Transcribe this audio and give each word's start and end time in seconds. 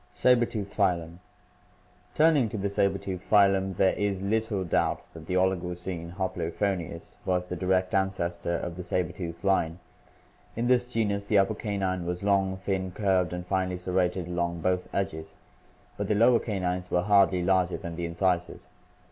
Saber 0.15 0.47
tooth 0.47 0.73
Phylum.— 0.75 1.19
Turning 2.15 2.49
to 2.49 2.57
the 2.57 2.71
saber 2.71 2.97
tooth 2.97 3.21
phylum, 3.21 3.75
there 3.75 3.93
is 3.93 4.23
little 4.23 4.63
doubt 4.63 5.01
that 5.13 5.27
the 5.27 5.35
Oligocene 5.35 6.13
Hoplophoncus 6.15 6.53
(Figs. 6.55 6.57
184, 6.57 6.57
B; 6.57 6.61
186; 6.65 6.81
PI. 6.81 6.89
XIX) 6.89 7.27
was 7.27 7.45
the 7.45 7.55
direct 7.55 7.93
ancestor 7.93 8.55
of 8.57 8.77
the 8.77 8.83
saber 8.83 9.11
tooth 9.11 9.43
line. 9.43 9.77
In 10.55 10.65
this 10.65 10.91
genus 10.91 11.25
the 11.25 11.37
upper 11.37 11.53
canine 11.53 12.07
was 12.07 12.23
long, 12.23 12.57
thin, 12.57 12.89
curved, 12.91 13.31
and 13.31 13.45
finely 13.45 13.77
serrated 13.77 14.27
along 14.27 14.61
both 14.61 14.89
edges, 14.91 15.37
but 15.97 16.07
the 16.07 16.15
lower 16.15 16.39
canines 16.39 16.89
were 16.89 17.03
hardly 17.03 17.43
larger 17.43 17.77
than 17.77 17.95
the 17.95 18.05
incisors. 18.07 18.71